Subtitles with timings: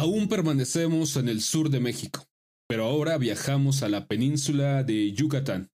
[0.00, 2.24] Aún permanecemos en el sur de México,
[2.66, 5.68] pero ahora viajamos a la península de Yucatán.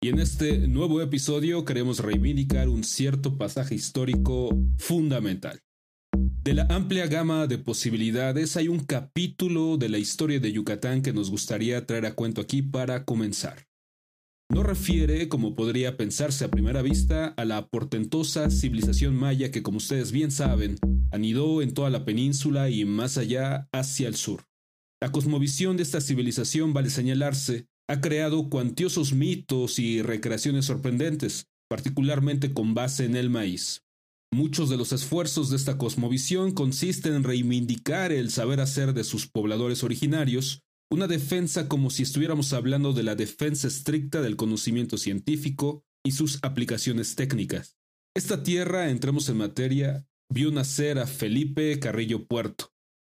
[0.00, 5.58] Y en este nuevo episodio queremos reivindicar un cierto pasaje histórico fundamental.
[6.16, 11.12] De la amplia gama de posibilidades hay un capítulo de la historia de Yucatán que
[11.12, 13.66] nos gustaría traer a cuento aquí para comenzar.
[14.52, 19.78] No refiere, como podría pensarse a primera vista, a la portentosa civilización maya que, como
[19.78, 20.76] ustedes bien saben,
[21.14, 24.42] anidó en toda la península y más allá hacia el sur.
[25.00, 32.52] La cosmovisión de esta civilización, vale señalarse, ha creado cuantiosos mitos y recreaciones sorprendentes, particularmente
[32.52, 33.82] con base en el maíz.
[34.32, 39.28] Muchos de los esfuerzos de esta cosmovisión consisten en reivindicar el saber hacer de sus
[39.28, 45.84] pobladores originarios, una defensa como si estuviéramos hablando de la defensa estricta del conocimiento científico
[46.04, 47.76] y sus aplicaciones técnicas.
[48.16, 52.72] Esta tierra, entremos en materia, vio nacer a Felipe Carrillo Puerto,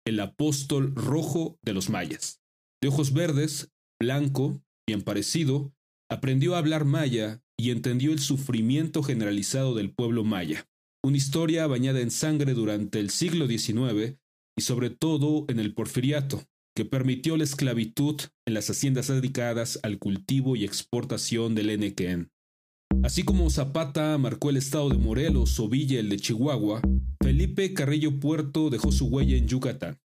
[0.07, 2.41] el apóstol rojo de los mayas.
[2.81, 5.73] De ojos verdes, blanco, bien parecido,
[6.09, 10.69] aprendió a hablar maya y entendió el sufrimiento generalizado del pueblo maya,
[11.03, 14.17] una historia bañada en sangre durante el siglo XIX
[14.57, 16.41] y sobre todo en el porfiriato,
[16.73, 18.15] que permitió la esclavitud
[18.47, 22.31] en las haciendas dedicadas al cultivo y exportación del Enequén.
[23.03, 26.81] Así como Zapata marcó el estado de Morelos o Villa el de Chihuahua,
[27.29, 29.99] Felipe Carrillo Puerto dejó su huella en Yucatán.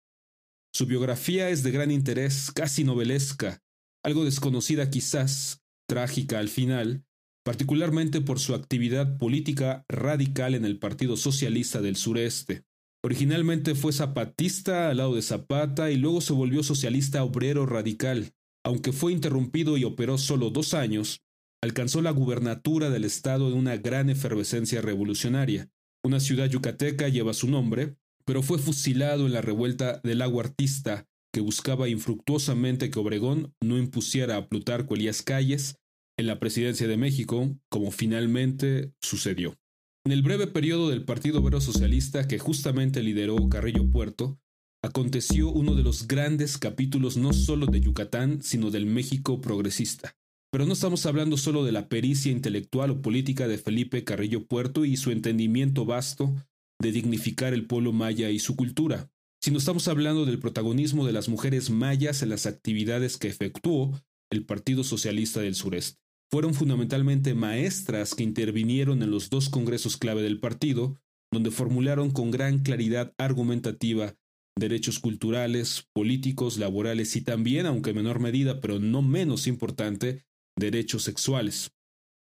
[0.74, 3.62] Su biografía es de gran interés, casi novelesca,
[4.02, 7.04] algo desconocida quizás, trágica al final,
[7.44, 12.64] particularmente por su actividad política radical en el Partido Socialista del Sureste.
[13.04, 18.32] Originalmente fue zapatista al lado de Zapata y luego se volvió socialista obrero radical.
[18.64, 21.22] Aunque fue interrumpido y operó solo dos años,
[21.62, 25.70] alcanzó la gubernatura del estado en una gran efervescencia revolucionaria.
[26.04, 31.06] Una ciudad yucateca lleva su nombre, pero fue fusilado en la revuelta del agua artista
[31.32, 35.76] que buscaba infructuosamente que Obregón no impusiera a Plutarco Elías Calles
[36.18, 39.56] en la presidencia de México, como finalmente sucedió.
[40.04, 44.40] En el breve periodo del Partido Obrero Socialista que justamente lideró Carrillo Puerto,
[44.82, 50.16] aconteció uno de los grandes capítulos no solo de Yucatán, sino del México progresista.
[50.52, 54.84] Pero no estamos hablando solo de la pericia intelectual o política de Felipe Carrillo Puerto
[54.84, 56.34] y su entendimiento vasto
[56.78, 61.30] de dignificar el pueblo maya y su cultura, sino estamos hablando del protagonismo de las
[61.30, 63.98] mujeres mayas en las actividades que efectuó
[64.30, 65.98] el Partido Socialista del Sureste.
[66.30, 70.98] Fueron fundamentalmente maestras que intervinieron en los dos congresos clave del partido,
[71.32, 74.16] donde formularon con gran claridad argumentativa
[74.58, 80.26] derechos culturales, políticos, laborales y también, aunque en menor medida, pero no menos importante,
[80.56, 81.70] derechos sexuales.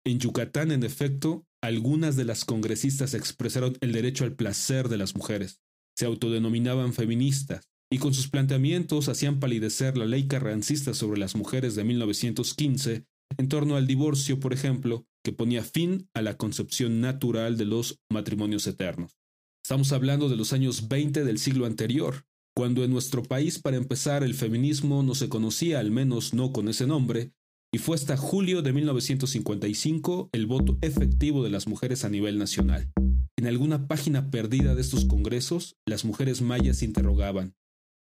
[0.05, 5.15] En Yucatán, en efecto, algunas de las congresistas expresaron el derecho al placer de las
[5.15, 5.61] mujeres,
[5.95, 11.75] se autodenominaban feministas, y con sus planteamientos hacían palidecer la ley carrancista sobre las mujeres
[11.75, 13.05] de 1915
[13.37, 17.99] en torno al divorcio, por ejemplo, que ponía fin a la concepción natural de los
[18.11, 19.17] matrimonios eternos.
[19.63, 22.25] Estamos hablando de los años 20 del siglo anterior,
[22.55, 26.69] cuando en nuestro país, para empezar, el feminismo no se conocía, al menos no con
[26.69, 27.31] ese nombre,
[27.75, 32.89] y fue hasta julio de 1955 el voto efectivo de las mujeres a nivel nacional.
[33.37, 37.53] En alguna página perdida de estos congresos, las mujeres mayas interrogaban,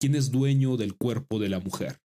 [0.00, 2.00] ¿quién es dueño del cuerpo de la mujer?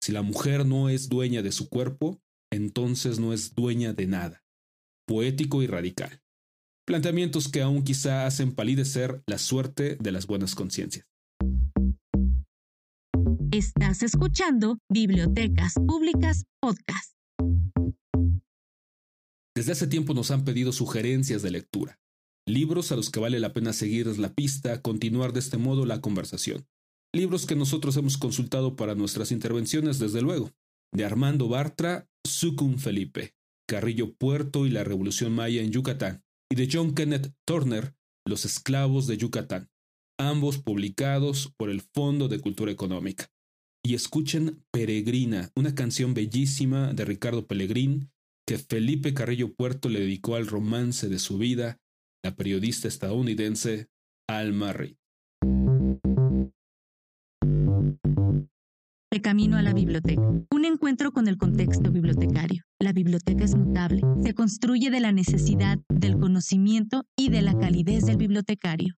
[0.00, 4.44] Si la mujer no es dueña de su cuerpo, entonces no es dueña de nada.
[5.04, 6.22] Poético y radical.
[6.86, 11.04] Planteamientos que aún quizá hacen palidecer la suerte de las buenas conciencias.
[13.52, 17.12] Estás escuchando Bibliotecas Públicas Podcast.
[19.54, 22.00] Desde hace tiempo nos han pedido sugerencias de lectura,
[22.48, 26.00] libros a los que vale la pena seguir la pista, continuar de este modo la
[26.00, 26.66] conversación.
[27.14, 30.50] Libros que nosotros hemos consultado para nuestras intervenciones, desde luego
[30.90, 33.34] de Armando Bartra, Sucum Felipe,
[33.68, 37.94] Carrillo Puerto y la Revolución Maya en Yucatán, y de John Kenneth Turner,
[38.26, 39.68] Los Esclavos de Yucatán,
[40.18, 43.31] ambos publicados por el Fondo de Cultura Económica.
[43.84, 48.10] Y escuchen Peregrina, una canción bellísima de Ricardo Pellegrín
[48.46, 51.78] que Felipe Carrillo Puerto le dedicó al romance de su vida,
[52.24, 53.88] la periodista estadounidense
[54.28, 54.96] Alma Reed.
[59.10, 60.22] De camino a la biblioteca.
[60.22, 62.62] Un encuentro con el contexto bibliotecario.
[62.80, 64.00] La biblioteca es mutable.
[64.22, 68.94] Se construye de la necesidad, del conocimiento y de la calidez del bibliotecario.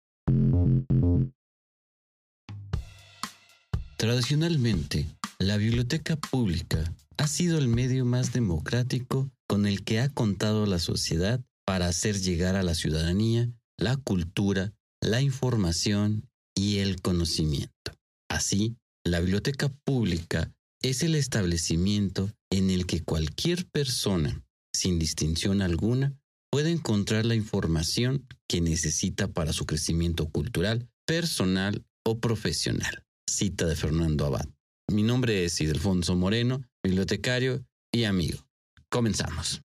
[4.02, 5.06] Tradicionalmente,
[5.38, 10.80] la biblioteca pública ha sido el medio más democrático con el que ha contado la
[10.80, 17.92] sociedad para hacer llegar a la ciudadanía la cultura, la información y el conocimiento.
[18.28, 20.52] Así, la biblioteca pública
[20.82, 24.42] es el establecimiento en el que cualquier persona,
[24.74, 26.12] sin distinción alguna,
[26.50, 33.04] puede encontrar la información que necesita para su crecimiento cultural, personal o profesional.
[33.32, 34.46] Cita de Fernando Abad.
[34.88, 38.46] Mi nombre es Ildefonso Moreno, bibliotecario y amigo.
[38.90, 39.62] Comenzamos.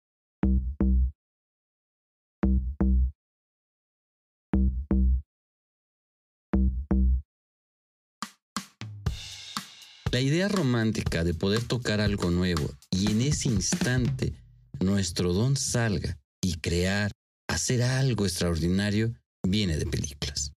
[10.12, 14.36] La idea romántica de poder tocar algo nuevo y en ese instante
[14.80, 17.12] nuestro don salga y crear,
[17.48, 20.54] hacer algo extraordinario, viene de películas.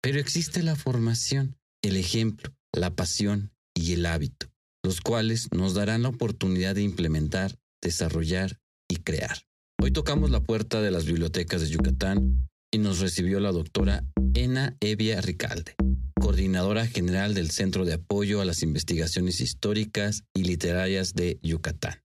[0.00, 4.48] Pero existe la formación, el ejemplo, la pasión y el hábito,
[4.84, 8.58] los cuales nos darán la oportunidad de implementar, desarrollar
[8.90, 9.42] y crear.
[9.80, 14.04] Hoy tocamos la puerta de las bibliotecas de Yucatán y nos recibió la doctora
[14.34, 15.74] Ena Evia Ricalde,
[16.20, 22.02] coordinadora general del Centro de Apoyo a las Investigaciones Históricas y Literarias de Yucatán,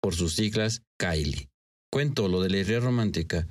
[0.00, 1.48] por sus siglas CAILI.
[1.90, 3.48] Cuento lo de la idea romántica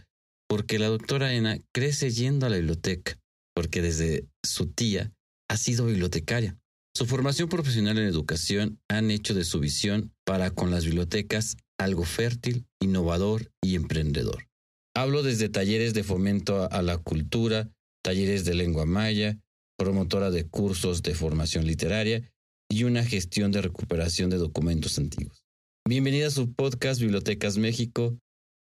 [0.48, 3.18] porque la doctora Ena crece yendo a la biblioteca,
[3.56, 5.14] porque desde su tía
[5.52, 6.58] ha sido bibliotecaria.
[6.96, 12.06] Su formación profesional en educación han hecho de su visión para con las bibliotecas algo
[12.06, 14.48] fértil, innovador y emprendedor.
[14.96, 17.70] Hablo desde talleres de fomento a la cultura,
[18.02, 19.40] talleres de lengua maya,
[19.78, 22.32] promotora de cursos de formación literaria
[22.70, 25.44] y una gestión de recuperación de documentos antiguos.
[25.86, 28.18] Bienvenida a su podcast Bibliotecas México.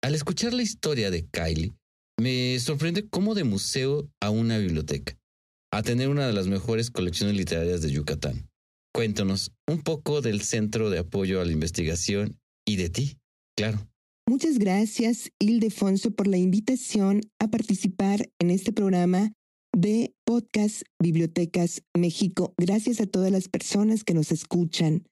[0.01, 1.73] Al escuchar la historia de Kylie,
[2.21, 5.17] me sorprende cómo de museo a una biblioteca,
[5.71, 8.49] a tener una de las mejores colecciones literarias de Yucatán.
[8.95, 13.19] Cuéntanos un poco del Centro de Apoyo a la Investigación y de ti,
[13.57, 13.87] claro.
[14.27, 19.33] Muchas gracias, Ildefonso, por la invitación a participar en este programa
[19.75, 22.55] de Podcast Bibliotecas México.
[22.59, 25.05] Gracias a todas las personas que nos escuchan.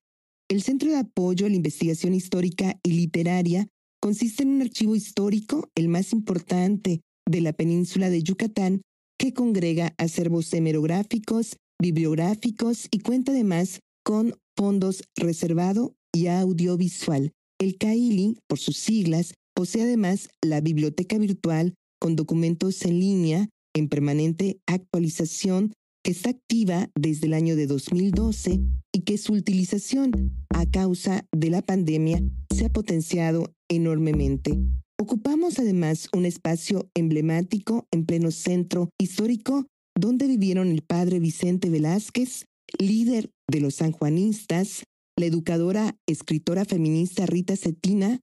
[0.49, 3.69] El Centro de Apoyo a la Investigación Histórica y Literaria
[4.01, 8.83] consiste en un archivo histórico, el más importante de la península de Yucatán,
[9.19, 17.33] que congrega acervos hemerográficos, bibliográficos y cuenta además con fondos reservado y audiovisual.
[17.59, 23.89] El CAILI, por sus siglas, posee además la biblioteca virtual con documentos en línea en
[23.89, 25.73] permanente actualización
[26.03, 28.61] que está activa desde el año de 2012
[28.93, 32.23] y que su utilización a causa de la pandemia
[32.55, 34.57] se ha potenciado enormemente.
[34.99, 42.47] Ocupamos además un espacio emblemático en pleno centro histórico donde vivieron el padre Vicente Velázquez,
[42.79, 44.85] líder de los sanjuanistas,
[45.19, 48.21] la educadora escritora feminista Rita Cetina,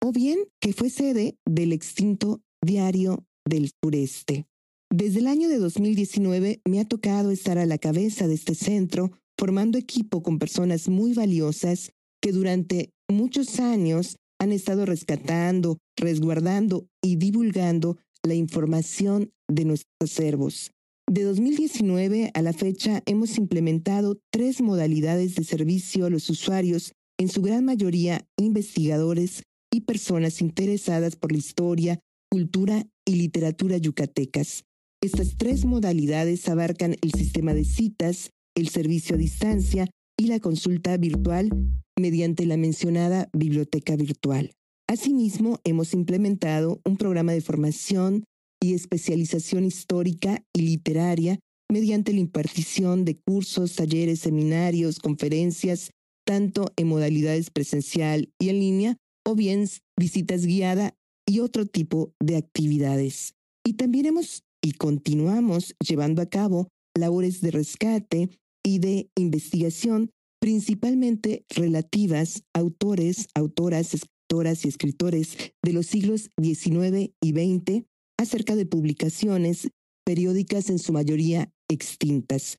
[0.00, 4.46] o bien que fue sede del extinto Diario del Sureste.
[4.92, 9.10] Desde el año de 2019 me ha tocado estar a la cabeza de este centro,
[9.38, 17.14] formando equipo con personas muy valiosas que durante muchos años han estado rescatando, resguardando y
[17.14, 20.72] divulgando la información de nuestros acervos.
[21.08, 27.28] De 2019 a la fecha hemos implementado tres modalidades de servicio a los usuarios, en
[27.28, 34.64] su gran mayoría investigadores y personas interesadas por la historia, cultura y literatura yucatecas.
[35.00, 39.88] Estas tres modalidades abarcan el sistema de citas, el servicio a distancia
[40.22, 41.50] y la consulta virtual
[41.98, 44.52] mediante la mencionada biblioteca virtual.
[44.88, 48.22] Asimismo, hemos implementado un programa de formación
[48.62, 55.90] y especialización histórica y literaria mediante la impartición de cursos, talleres, seminarios, conferencias,
[56.24, 60.92] tanto en modalidades presencial y en línea, o bien visitas guiadas
[61.26, 63.34] y otro tipo de actividades.
[63.64, 68.30] Y también hemos y continuamos llevando a cabo labores de rescate
[68.64, 77.12] y de investigación, principalmente relativas a autores, autoras, escritoras y escritores de los siglos XIX
[77.20, 77.84] y XX,
[78.18, 79.68] acerca de publicaciones
[80.04, 82.58] periódicas en su mayoría extintas,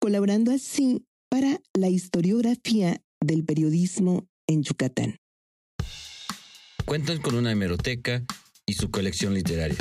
[0.00, 5.16] colaborando así para la historiografía del periodismo en Yucatán.
[6.84, 8.24] Cuentan con una hemeroteca
[8.66, 9.76] y su colección literaria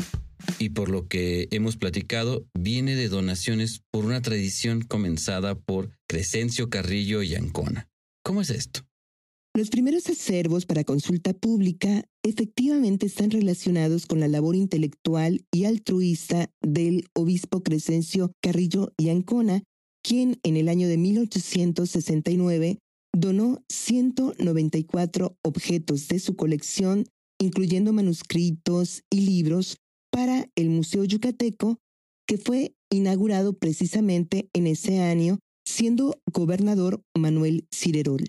[0.59, 6.69] y por lo que hemos platicado, viene de donaciones por una tradición comenzada por Crescencio
[6.69, 7.89] Carrillo y Ancona.
[8.23, 8.81] ¿Cómo es esto?
[9.57, 16.51] Los primeros acervos para consulta pública efectivamente están relacionados con la labor intelectual y altruista
[16.61, 19.63] del obispo Crescencio Carrillo y Ancona,
[20.03, 22.77] quien en el año de 1869
[23.13, 27.05] donó 194 objetos de su colección,
[27.39, 29.77] incluyendo manuscritos y libros,
[30.11, 31.77] para el Museo Yucateco,
[32.27, 38.23] que fue inaugurado precisamente en ese año siendo gobernador Manuel Cirerol.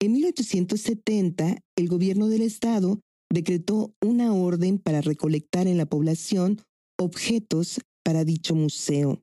[0.00, 3.00] En 1870, el gobierno del estado
[3.32, 6.60] decretó una orden para recolectar en la población
[6.98, 9.22] objetos para dicho museo.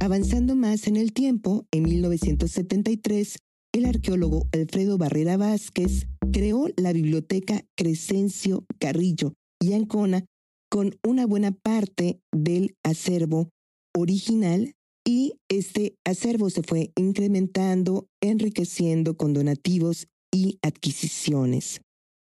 [0.00, 3.36] Avanzando más en el tiempo, en 1973,
[3.74, 10.24] el arqueólogo Alfredo Barrera Vázquez creó la biblioteca Crescencio Carrillo y Ancona
[10.70, 13.50] con una buena parte del acervo
[13.96, 14.74] original
[15.06, 21.80] y este acervo se fue incrementando, enriqueciendo con donativos y adquisiciones.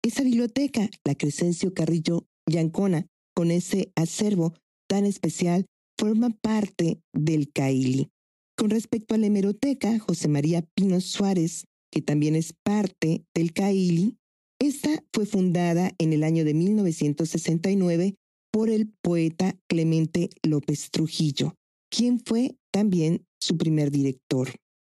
[0.03, 4.53] Esa biblioteca, la Crescencio Carrillo y Ancona, con ese acervo
[4.89, 5.65] tan especial,
[5.97, 8.09] forma parte del CAILI.
[8.57, 14.17] Con respecto a la hemeroteca, José María Pino Suárez, que también es parte del CAILI,
[14.59, 18.15] esta fue fundada en el año de 1969
[18.55, 21.55] por el poeta Clemente López Trujillo,
[21.91, 24.49] quien fue también su primer director.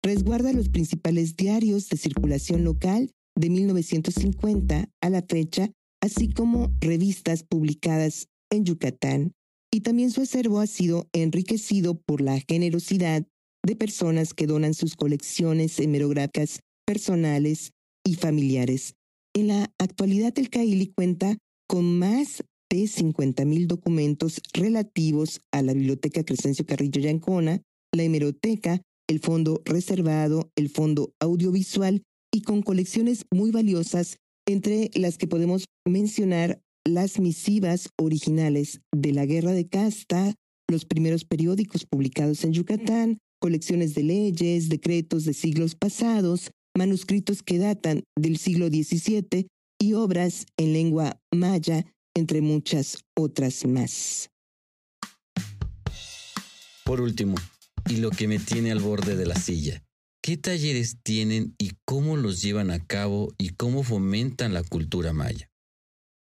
[0.04, 5.72] Resguarda los principales diarios de circulación local de 1950 a la fecha,
[6.02, 9.32] así como revistas publicadas en Yucatán,
[9.72, 13.26] y también su acervo ha sido enriquecido por la generosidad
[13.66, 17.72] de personas que donan sus colecciones hemerográficas personales
[18.06, 18.96] y familiares.
[19.34, 21.38] En la actualidad el CAILI cuenta
[21.70, 22.44] con más
[22.76, 27.62] de 50.000 documentos relativos a la Biblioteca Crescencio Carrillo Yancona,
[27.94, 32.04] la hemeroteca, el fondo reservado, el fondo audiovisual
[32.34, 34.18] y con colecciones muy valiosas,
[34.48, 40.36] entre las que podemos mencionar las misivas originales de la Guerra de Casta,
[40.70, 47.58] los primeros periódicos publicados en Yucatán, colecciones de leyes, decretos de siglos pasados, manuscritos que
[47.58, 49.48] datan del siglo XVII
[49.80, 54.32] y obras en lengua maya entre muchas otras más.
[56.84, 57.36] Por último,
[57.90, 59.84] y lo que me tiene al borde de la silla,
[60.24, 65.50] ¿qué talleres tienen y cómo los llevan a cabo y cómo fomentan la cultura maya?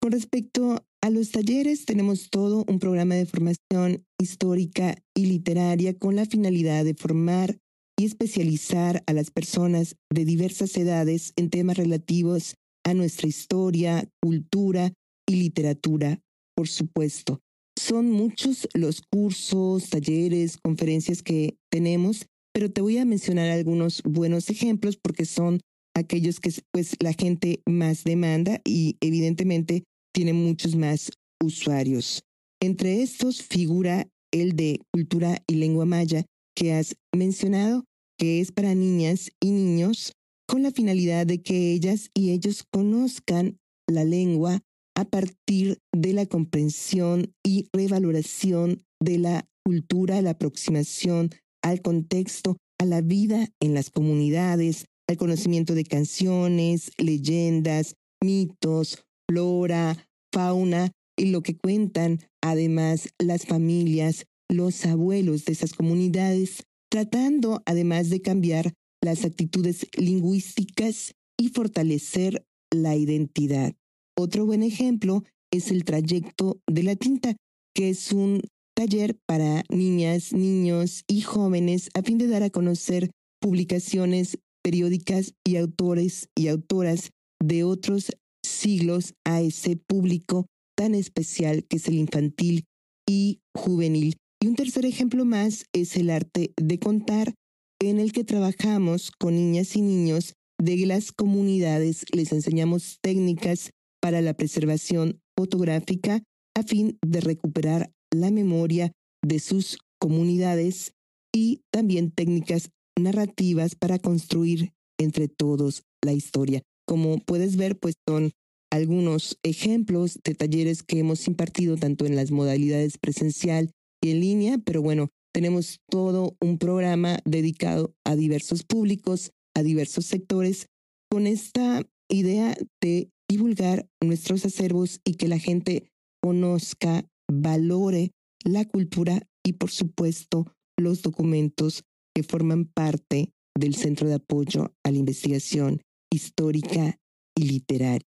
[0.02, 6.16] Con respecto a los talleres, tenemos todo un programa de formación histórica y literaria con
[6.16, 7.58] la finalidad de formar
[7.98, 14.92] y especializar a las personas de diversas edades en temas relativos a nuestra historia, cultura
[15.32, 16.20] y literatura,
[16.56, 17.40] por supuesto.
[17.80, 24.50] Son muchos los cursos, talleres, conferencias que tenemos, pero te voy a mencionar algunos buenos
[24.50, 25.62] ejemplos porque son
[25.96, 29.84] aquellos que pues la gente más demanda y evidentemente
[30.14, 31.12] tiene muchos más
[31.42, 32.24] usuarios.
[32.62, 37.86] Entre estos figura el de cultura y lengua maya que has mencionado,
[38.18, 40.14] que es para niñas y niños
[40.48, 43.58] con la finalidad de que ellas y ellos conozcan
[43.88, 44.62] la lengua
[45.02, 51.32] a partir de la comprensión y revaloración de la cultura, la aproximación
[51.64, 60.08] al contexto, a la vida en las comunidades, al conocimiento de canciones, leyendas, mitos, flora,
[60.32, 68.12] fauna y lo que cuentan además las familias, los abuelos de esas comunidades, tratando además
[68.12, 73.74] de cambiar las actitudes lingüísticas y fortalecer la identidad.
[74.18, 77.36] Otro buen ejemplo es el trayecto de la tinta,
[77.76, 78.42] que es un
[78.76, 85.58] taller para niñas, niños y jóvenes a fin de dar a conocer publicaciones periódicas y
[85.58, 88.12] autores y autoras de otros
[88.44, 90.46] siglos a ese público
[90.78, 92.66] tan especial que es el infantil
[93.08, 94.16] y juvenil.
[94.42, 97.34] Y un tercer ejemplo más es el arte de contar,
[97.80, 104.22] en el que trabajamos con niñas y niños de las comunidades, les enseñamos técnicas para
[104.22, 106.24] la preservación fotográfica
[106.56, 108.92] a fin de recuperar la memoria
[109.24, 110.94] de sus comunidades
[111.34, 116.62] y también técnicas narrativas para construir entre todos la historia.
[116.88, 118.32] Como puedes ver, pues son
[118.72, 123.72] algunos ejemplos de talleres que hemos impartido tanto en las modalidades presencial
[124.04, 130.06] y en línea, pero bueno, tenemos todo un programa dedicado a diversos públicos, a diversos
[130.06, 130.68] sectores,
[131.10, 135.90] con esta idea de divulgar nuestros acervos y que la gente
[136.22, 138.12] conozca, valore
[138.44, 141.84] la cultura y por supuesto los documentos
[142.14, 147.00] que forman parte del Centro de Apoyo a la Investigación Histórica
[147.38, 148.06] y Literaria.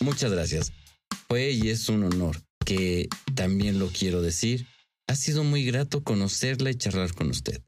[0.00, 0.72] Muchas gracias.
[1.26, 4.66] Fue y es un honor que también lo quiero decir.
[5.08, 7.62] Ha sido muy grato conocerla y charlar con usted.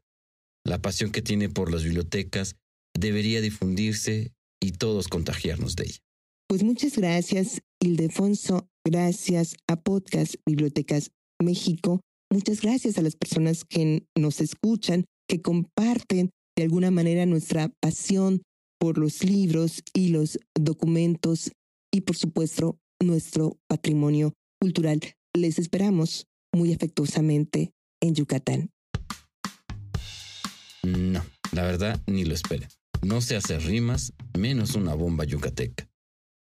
[0.63, 2.57] La pasión que tiene por las bibliotecas
[2.93, 4.33] debería difundirse
[4.63, 5.99] y todos contagiarnos de ella.
[6.47, 8.67] Pues muchas gracias, Ildefonso.
[8.85, 12.01] Gracias a Podcast Bibliotecas México.
[12.31, 18.41] Muchas gracias a las personas que nos escuchan, que comparten de alguna manera nuestra pasión
[18.79, 21.51] por los libros y los documentos
[21.91, 24.99] y por supuesto nuestro patrimonio cultural.
[25.35, 28.69] Les esperamos muy afectuosamente en Yucatán.
[30.83, 32.69] No, la verdad ni lo esperen.
[33.01, 35.89] No se hace rimas, menos una bomba yucateca.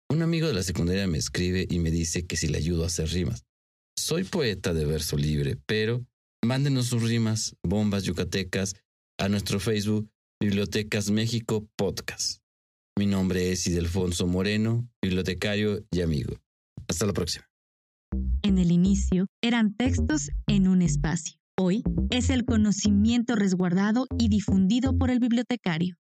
[0.09, 2.87] Un amigo de la secundaria me escribe y me dice que si le ayudo a
[2.87, 3.45] hacer rimas.
[3.97, 6.05] Soy poeta de verso libre, pero
[6.43, 8.75] mándenos sus rimas, bombas yucatecas,
[9.19, 10.09] a nuestro Facebook
[10.41, 12.41] Bibliotecas México Podcast.
[12.97, 16.35] Mi nombre es Idelfonso Moreno, bibliotecario y amigo.
[16.87, 17.45] Hasta la próxima.
[18.41, 21.35] En el inicio eran textos en un espacio.
[21.57, 25.95] Hoy es el conocimiento resguardado y difundido por el bibliotecario.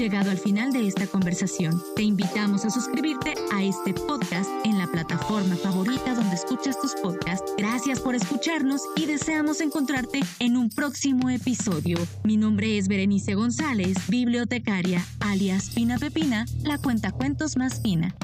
[0.00, 1.82] Llegado al final de esta conversación.
[1.94, 7.52] Te invitamos a suscribirte a este podcast en la plataforma favorita donde escuchas tus podcasts.
[7.58, 11.98] Gracias por escucharnos y deseamos encontrarte en un próximo episodio.
[12.24, 18.14] Mi nombre es Berenice González, bibliotecaria, alias Pina Pepina, la cuenta cuentos más fina.